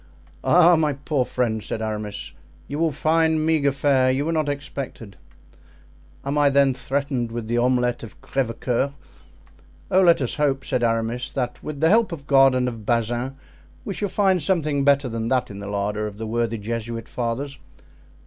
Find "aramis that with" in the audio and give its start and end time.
10.83-11.81